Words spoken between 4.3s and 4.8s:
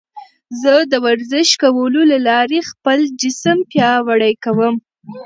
کوم.